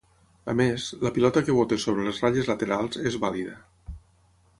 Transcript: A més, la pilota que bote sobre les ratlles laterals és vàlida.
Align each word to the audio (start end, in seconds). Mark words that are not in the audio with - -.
A 0.51 0.53
més, 0.59 0.85
la 1.07 1.11
pilota 1.17 1.43
que 1.49 1.55
bote 1.57 1.77
sobre 1.83 2.05
les 2.07 2.21
ratlles 2.25 2.49
laterals 2.53 2.99
és 3.11 3.19
vàlida. 3.27 3.55